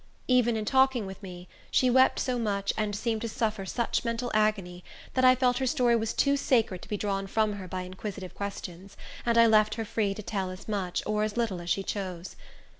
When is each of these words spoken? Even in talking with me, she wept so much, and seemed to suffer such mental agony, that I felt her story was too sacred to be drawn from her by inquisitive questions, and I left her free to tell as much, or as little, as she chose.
Even 0.27 0.57
in 0.57 0.65
talking 0.65 1.05
with 1.05 1.21
me, 1.21 1.47
she 1.69 1.87
wept 1.91 2.17
so 2.19 2.39
much, 2.39 2.73
and 2.75 2.95
seemed 2.95 3.21
to 3.21 3.29
suffer 3.29 3.67
such 3.67 4.03
mental 4.03 4.31
agony, 4.33 4.83
that 5.13 5.23
I 5.23 5.35
felt 5.35 5.59
her 5.59 5.67
story 5.67 5.95
was 5.95 6.11
too 6.11 6.35
sacred 6.35 6.81
to 6.81 6.89
be 6.89 6.97
drawn 6.97 7.27
from 7.27 7.53
her 7.53 7.67
by 7.67 7.83
inquisitive 7.83 8.33
questions, 8.33 8.97
and 9.27 9.37
I 9.37 9.45
left 9.45 9.75
her 9.75 9.85
free 9.85 10.15
to 10.15 10.23
tell 10.23 10.49
as 10.49 10.67
much, 10.67 11.03
or 11.05 11.21
as 11.21 11.37
little, 11.37 11.61
as 11.61 11.69
she 11.69 11.83
chose. 11.83 12.35